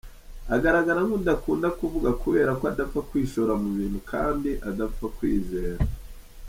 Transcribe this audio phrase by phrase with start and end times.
[0.55, 5.81] Agaragara nk’udakunda kuvuga kubera ko adapfa kwishora mu bintu kandi adapfa kwizera.